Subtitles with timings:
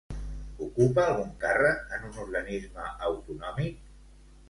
[0.67, 3.89] Ocupa algun càrrec en un organisme autonòmic?